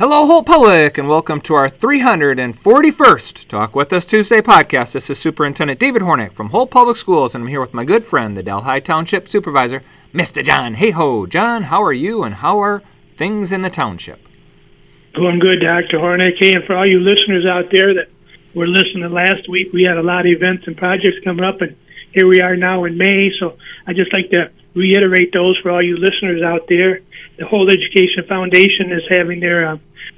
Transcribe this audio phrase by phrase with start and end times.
[0.00, 4.92] Hello, Holt Public, and welcome to our 341st Talk With Us Tuesday podcast.
[4.94, 8.02] This is Superintendent David Hornak from Holt Public Schools, and I'm here with my good
[8.02, 9.82] friend, the Delhi Township Supervisor,
[10.14, 10.42] Mr.
[10.42, 10.72] John.
[10.72, 12.82] Hey ho, John, how are you, and how are
[13.18, 14.26] things in the township?
[15.14, 15.98] Going good, Dr.
[15.98, 16.38] Hornak.
[16.38, 18.08] Hey, and for all you listeners out there that
[18.54, 21.76] were listening last week, we had a lot of events and projects coming up, and
[22.12, 23.32] here we are now in May.
[23.38, 27.02] So I just like to reiterate those for all you listeners out there.
[27.40, 29.76] The Holt Education Foundation is having their uh,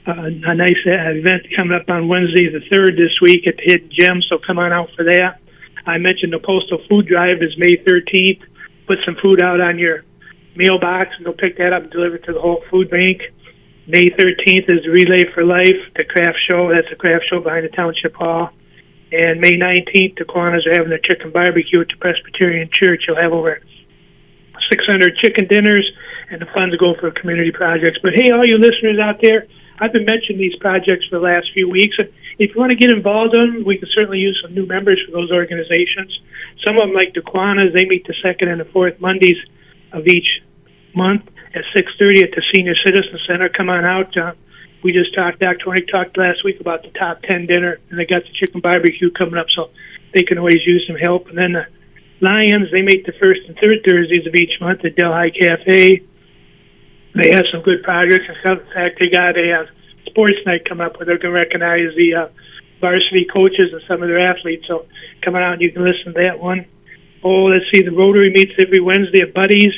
[0.09, 3.91] uh, a nice uh, event coming up on Wednesday the third this week at Hidden
[3.97, 4.21] Gem.
[4.29, 5.39] So come on out for that.
[5.87, 8.43] I mentioned the postal food drive is May 13th.
[8.89, 10.03] Put some food out on your
[10.57, 13.23] mailbox and they'll pick that up and deliver it to the Holt Food Bank.
[13.87, 16.75] May 13th is Relay for Life, the craft show.
[16.75, 18.51] That's a craft show behind the Township Hall.
[19.13, 23.05] And May 19th, the Kiwanis are having their chicken barbecue at the Presbyterian Church.
[23.07, 23.61] You'll have over
[24.71, 25.89] 600 chicken dinners,
[26.33, 27.99] and the funds go for community projects.
[28.03, 29.47] But hey, all you listeners out there,
[29.79, 31.97] I've been mentioning these projects for the last few weeks.
[32.39, 34.99] If you want to get involved in them, we can certainly use some new members
[35.05, 36.09] for those organizations.
[36.65, 39.37] Some of them, like Kiwanis, they meet the second and the fourth Mondays
[39.93, 40.41] of each
[40.95, 43.51] month at 6.30 at the Senior Citizen Center.
[43.51, 44.17] Come on out.
[44.17, 44.33] Uh,
[44.83, 45.67] we just talked, Dr.
[45.67, 49.11] Hornak talked last week about the top 10 dinner, and they got the chicken barbecue
[49.11, 49.71] coming up, so
[50.15, 51.29] they can always use some help.
[51.29, 51.67] And then the
[52.21, 56.07] Lions, they meet the first and third Thursdays of each month at Delhi Cafe
[57.15, 58.25] they have some good projects.
[58.29, 59.67] In fact, they got a uh,
[60.07, 62.29] sports night coming up where they're going to recognize the uh,
[62.81, 64.65] varsity coaches and some of their athletes.
[64.67, 64.87] So
[65.23, 66.67] come out you can listen to that one.
[67.23, 67.83] Oh, let's see.
[67.83, 69.73] The Rotary meets every Wednesday at Buddies.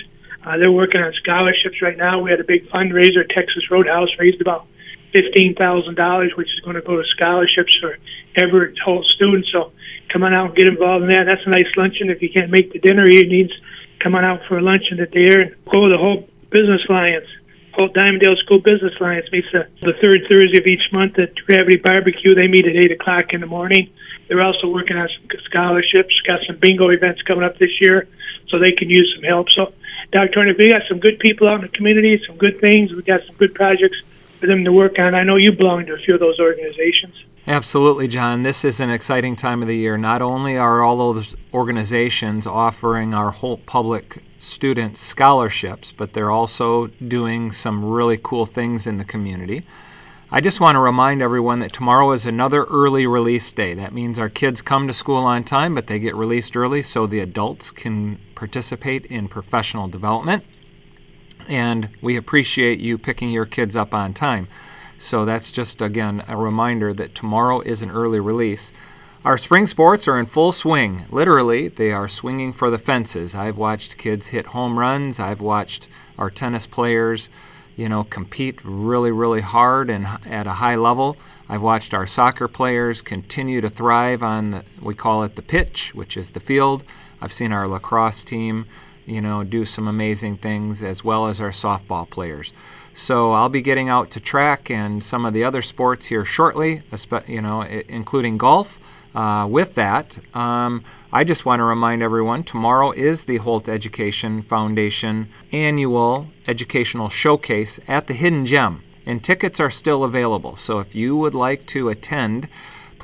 [0.44, 2.20] Uh, they're working on scholarships right now.
[2.20, 3.28] We had a big fundraiser.
[3.28, 4.66] Texas Roadhouse raised about
[5.12, 7.96] fifteen thousand dollars, which is going to go to scholarships for
[8.36, 9.48] Everett Holt students.
[9.52, 9.72] So
[10.12, 11.24] come on out and get involved in that.
[11.24, 12.10] That's a nice luncheon.
[12.10, 13.52] If you can't make the dinner evenings,
[14.00, 15.56] come on out for a luncheon at the air.
[15.70, 17.26] Go the whole Business Alliance.
[17.72, 21.78] Holt Dimondale School Business Alliance meets the, the third Thursday of each month at Gravity
[21.78, 22.32] Barbecue.
[22.32, 23.90] They meet at 8 o'clock in the morning.
[24.28, 28.06] They're also working on some scholarships, got some bingo events coming up this year,
[28.48, 29.50] so they can use some help.
[29.50, 29.74] So,
[30.12, 30.28] Dr.
[30.28, 32.92] Turner, we got some good people out in the community, some good things.
[32.92, 33.96] We got some good projects
[34.38, 35.16] for them to work on.
[35.16, 37.14] I know you belong to a few of those organizations.
[37.48, 38.44] Absolutely, John.
[38.44, 39.98] This is an exciting time of the year.
[39.98, 46.86] Not only are all those organizations offering our Holt Public students scholarships, but they're also
[46.86, 49.64] doing some really cool things in the community.
[50.30, 53.74] I just want to remind everyone that tomorrow is another early release day.
[53.74, 57.06] That means our kids come to school on time, but they get released early so
[57.06, 60.44] the adults can participate in professional development.
[61.46, 64.48] And we appreciate you picking your kids up on time.
[64.96, 68.72] So that's just, again, a reminder that tomorrow is an early release.
[69.24, 71.07] Our spring sports are in full swing.
[71.11, 73.35] Literally, they are swinging for the fences.
[73.35, 75.18] I've watched kids hit home runs.
[75.18, 77.30] I've watched our tennis players,
[77.74, 81.17] you know, compete really, really hard and at a high level.
[81.48, 85.95] I've watched our soccer players continue to thrive on the, we call it the pitch,
[85.95, 86.84] which is the field.
[87.23, 88.67] I've seen our lacrosse team,
[89.06, 92.52] you know, do some amazing things, as well as our softball players.
[92.92, 96.82] So I'll be getting out to track and some of the other sports here shortly,
[97.26, 98.78] you know, including golf.
[99.14, 100.82] Uh, with that, um,
[101.12, 107.78] I just want to remind everyone tomorrow is the Holt Education Foundation annual educational showcase
[107.86, 110.56] at the Hidden Gem, and tickets are still available.
[110.56, 112.48] So if you would like to attend,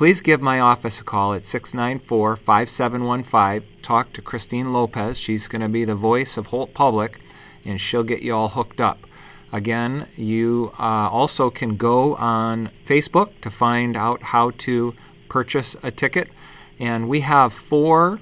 [0.01, 3.83] please give my office a call at 694 5715.
[3.83, 5.19] Talk to Christine Lopez.
[5.19, 7.21] She's going to be the voice of Holt Public,
[7.67, 9.07] and she'll get you all hooked up.
[9.53, 14.95] Again, you uh, also can go on Facebook to find out how to
[15.29, 16.31] purchase a ticket.
[16.79, 18.21] And we have four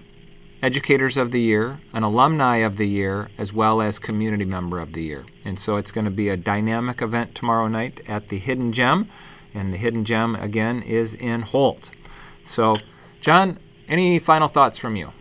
[0.61, 4.95] Educators of the Year, an Alumni of the Year, as well as Community Member of
[4.95, 5.27] the Year.
[5.45, 9.09] And so it's going to be a dynamic event tomorrow night at the Hidden Gem.
[9.55, 11.91] And the Hidden Gem, again, is in Holt.
[12.45, 12.79] So,
[13.21, 13.59] John,
[13.89, 15.13] any final thoughts from you?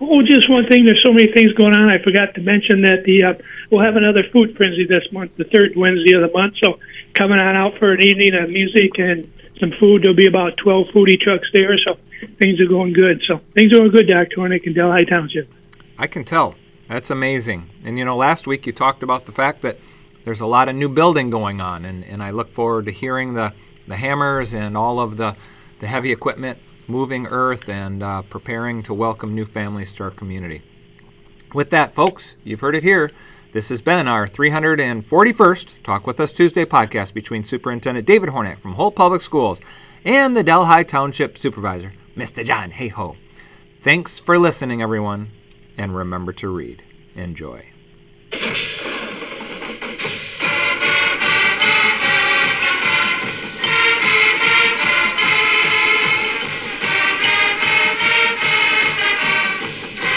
[0.00, 0.84] Oh, just one thing.
[0.84, 1.90] There's so many things going on.
[1.90, 3.34] I forgot to mention that the uh,
[3.70, 6.54] we'll have another food frenzy this month, the third Wednesday of the month.
[6.62, 6.78] So
[7.14, 10.02] coming on out for an evening of music and some food.
[10.02, 11.98] There'll be about 12 foodie trucks there, so
[12.38, 13.22] things are going good.
[13.26, 14.36] So things are going good, Dr.
[14.36, 15.52] Hornak in Delhi Township.
[15.98, 16.54] I can tell.
[16.86, 17.68] That's amazing.
[17.84, 19.78] And you know, last week you talked about the fact that
[20.28, 23.32] there's a lot of new building going on, and, and I look forward to hearing
[23.32, 23.54] the,
[23.86, 25.34] the hammers and all of the,
[25.78, 30.60] the heavy equipment moving earth and uh, preparing to welcome new families to our community.
[31.54, 33.10] With that, folks, you've heard it here.
[33.52, 38.74] This has been our 341st Talk With Us Tuesday podcast between Superintendent David Hornak from
[38.74, 39.62] Holt Public Schools
[40.04, 42.44] and the Delhi Township Supervisor, Mr.
[42.44, 43.16] John Hayhoe.
[43.80, 45.30] Thanks for listening, everyone,
[45.78, 46.82] and remember to read.
[47.14, 47.72] Enjoy.